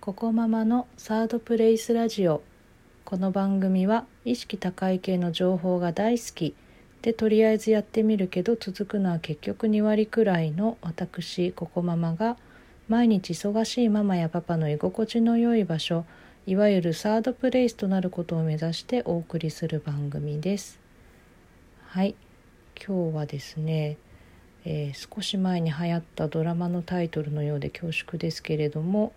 [0.00, 2.42] ここママのサードプレイスラジオ。
[3.04, 6.54] この番組は意識高い系の情報が大好き。
[7.02, 12.38] でとりあえずやってみるけど続くのは結局2割くらいの私ここママが
[12.88, 16.06] 毎日忙しいママやパパの居心地の良い場所。
[16.46, 20.80] いわゆるサードプレイスとなることを目指してお送りする番組です。
[21.88, 22.14] はい。
[22.74, 23.98] 今日はですね
[24.64, 29.12] えー、少し前に流行ったドラマのタイトルのようで恐縮ですけれども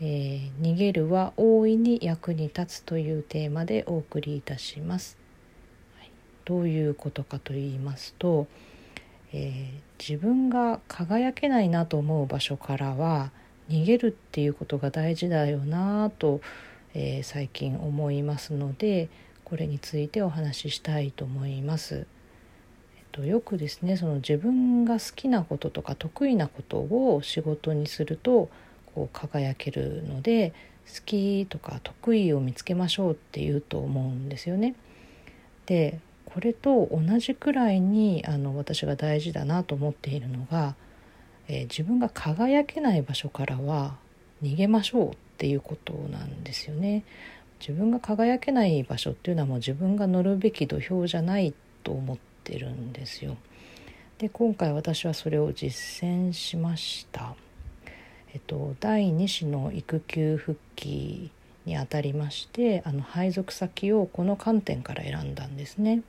[0.00, 5.16] えー、逃げるは大いに役に立つというテーマでお送りいたします。
[5.96, 6.10] はい、
[6.44, 8.46] どういうことかと言いますと、
[9.32, 13.30] えー、自分が輝けないなと思う場所からは
[13.68, 16.40] 逃げるっていうことが大事だよなと、
[16.92, 19.08] えー、最近思いますので
[19.44, 22.06] これについてお話ししたいと思います。
[22.96, 28.50] えっと、よくですねその自分が好きなこととか得意なことを仕事にすると
[28.94, 30.52] こう輝けるので
[30.86, 34.74] 好きとか得意を見つけましょうって言うと思うんですよね。
[35.66, 40.74] でこれと同じくらいにあの私が大事だなと思っているのが、
[41.48, 43.96] えー、自分が輝けない場所からは
[44.42, 47.04] 逃げましょうっていうことなんですよね。
[47.60, 53.36] 自分が輝けない場所っていうのはもう自分が乗るべき土俵じゃないと思ってるんですよ。
[54.18, 57.34] で今回私はそれを実践しました。
[58.34, 61.30] えっと、第2子の育休復帰
[61.64, 66.02] にあたりましてあの配属先をこの観点から選んだんですね。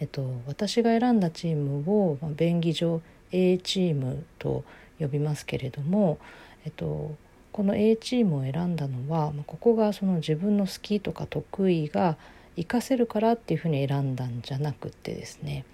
[0.00, 3.00] えっと、私が選んだチームを、まあ、便宜上
[3.32, 4.64] A チームと
[4.98, 6.18] 呼びますけれども、
[6.64, 7.14] えっと、
[7.52, 12.16] この A チームを選んだのは、まあ、ここがその自分の好きとか得意が
[12.56, 15.64] 活かせるからっていうふうに選んだんじゃなくてですね、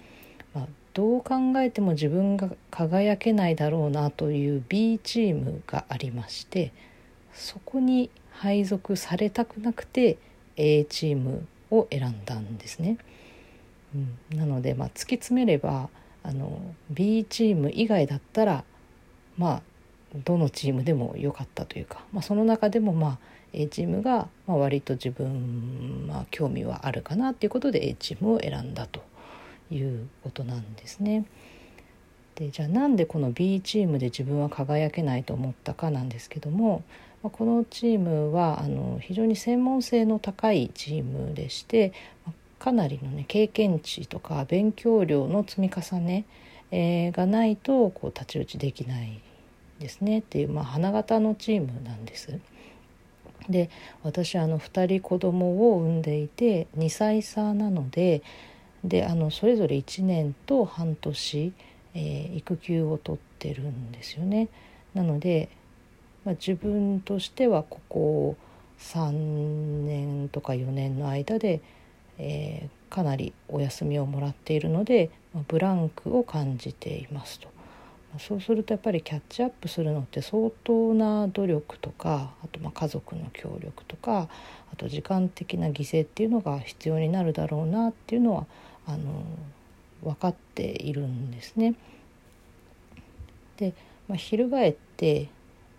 [0.55, 6.73] まあ、どう考えても自分が輝けないだろうなという B チームがありまして
[7.33, 10.19] そこに配属されたくなくて
[10.57, 12.99] A チームを選んだんですね。
[13.95, 15.89] うん、なので、まあ、突き詰めれば
[16.23, 18.65] あの B チーム以外だったら
[19.37, 19.63] まあ
[20.25, 23.19] どのチームでも良かったというか、まあ、その中でもまあ
[23.53, 29.03] A チームがまあ割と自分、まあ、興味はあるかなっていうことで A チームを選んだと
[29.71, 31.25] いうことなんですね。
[32.35, 36.83] でじゃあなんでこの B チームで自分は輝けないと思ったかなんですけども
[37.23, 41.93] このチームはあの非常に専門性の高いチームでして
[42.59, 46.25] かなりの、ね、経験値とか勉強量の積み重ね、
[46.71, 49.21] え、がないとこう太刀打ちできない
[49.79, 52.39] ですねっていう、まあ、花形のチームなんです。
[53.49, 53.71] で
[54.03, 58.23] 私あの2人子供を産んでいて2歳差なので
[58.85, 61.53] であのそれぞれ1年と半年、
[61.95, 64.49] えー、育休を取ってるんですよね。
[64.95, 65.49] なので、
[66.25, 68.37] まあ、自分としてはここ
[68.79, 71.61] 3年とか4年の間で、
[72.19, 77.49] えー、かなりお休みをもらっているので、まあ、ブランクを感じていますと。
[78.19, 84.29] そうするとやっぱりキャッチアップするのって相当な努力とかあとまあ家族の協力とか
[84.73, 88.47] あと時間的な犠牲っていうのが必要になるだろうなっていうのは
[88.87, 89.25] あの
[90.03, 91.75] 分かっているんですね。
[93.57, 93.75] で、
[94.09, 95.29] まあ、翻って、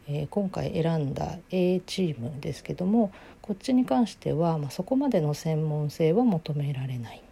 [0.08, 7.24] えー、今回選んだ A チームですけどもこっちに関しては、まあ、そこまでの専門性は求められない、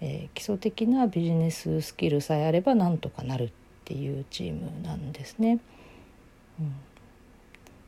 [0.00, 3.50] えー、基礎的なビジネススキルさえあればなんとかなるっ
[3.84, 5.58] ていうチームなんですね。
[6.58, 6.72] うん、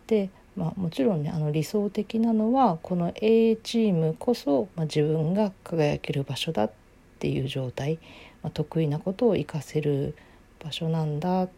[0.06, 6.72] でまあ、もちろんねあの理想的なのはこの A チームこそ、まあ、自分が輝ける場所だっ
[7.18, 7.98] っていう状態、
[8.42, 10.14] まあ、得意なことを活かせる
[10.62, 11.48] 場所なんだ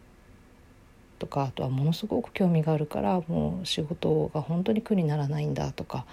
[1.19, 6.05] とかあとはものすごく興味があるからもう仕事が本当に苦にならないんだとか、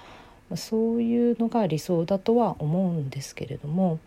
[0.51, 3.99] まあ、そういうのが理想だとは思うんですけれども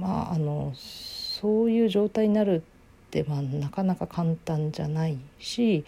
[0.00, 2.64] まああのそういう状態になる
[3.06, 5.84] って、まあ、なかなか簡単じゃないし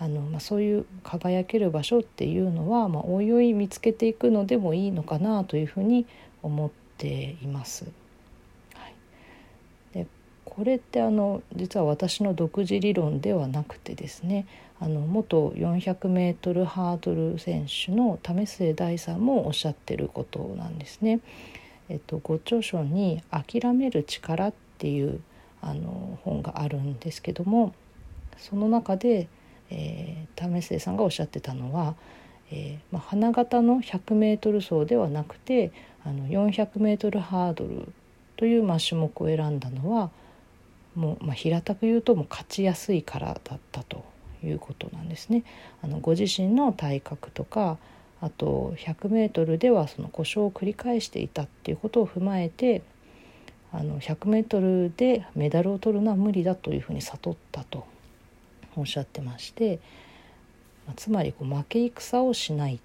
[0.00, 6.04] あの、まあ、そういう輝ける場所っていうのは、まあ、おいおい見つけていくのでもいいのかなというふうに
[6.42, 7.84] 思っっています。
[8.74, 8.94] はい、
[9.94, 10.06] で
[10.44, 14.46] これってあの実は私の独自理論ではなくてですね
[14.80, 21.20] あの元 400m ハードル選手の為末大さんもおっしゃってることなんですね。
[21.88, 25.20] えっと、ご著書に「諦める力」っていう
[25.62, 27.72] あの本があるんですけども
[28.36, 29.26] その中で、
[29.70, 31.94] えー、為末さんがおっしゃってたのは、
[32.50, 35.72] えーまあ、花形の 100m 走ではなくて
[36.04, 37.92] あの 400m ハードル
[38.36, 40.10] という、まあ、種目を選んだのは
[40.94, 44.04] もう、まあ、平たく言うともう勝ちやすいからだったと
[44.42, 45.44] いうことなんですね。
[45.82, 47.76] あのご自身の体格とか
[48.20, 52.82] あと 100m ではその故障を繰り返していたっていうことを踏まえて
[53.72, 57.86] あの 100m でメダルを取るのは無理だというふうに悟ったと
[58.76, 59.78] おっしゃってまして
[60.96, 62.80] つまりこう負け戦をしない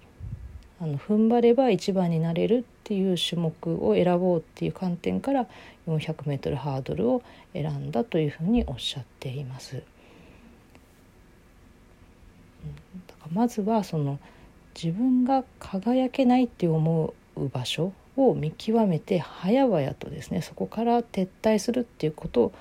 [0.81, 5.47] あの踏ん張れば一番になれるっていう種目を選ぼうっていう観点から
[5.88, 7.23] 400m ハードルを
[7.53, 9.75] 選んだというふうにおっしゃっています。
[9.75, 9.81] だ
[13.15, 14.19] からまずはその
[14.75, 22.51] 自分が輝けないって思う場所を見極めて早々とですねそこから撤退するっていうこと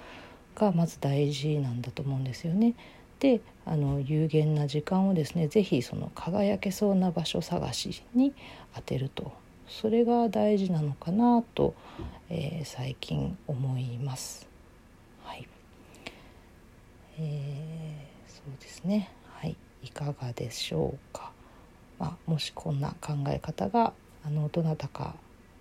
[0.54, 2.74] がまず大事なんだと思うんですよね。
[3.22, 8.34] であの有限な時間をですね是非その輝けそうな場所探しに
[8.74, 9.30] 当てると
[9.68, 11.72] それが大事なのかなと、
[12.28, 14.48] えー、最近思います。
[15.22, 15.48] はい、
[17.20, 19.08] えー、そうですね。
[19.30, 21.30] はい、いかがでしょうか。
[22.00, 23.92] まあ、もしこんな考え方が
[24.26, 25.14] あのどなたか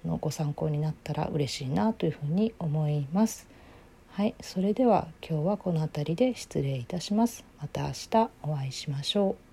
[0.04, 3.48] のご参考になったら嬉しいなというふうに思います。
[4.14, 7.46] はい、それでは今日はこの辺りで失礼いたします。
[7.62, 9.51] また明日お会いしましょう。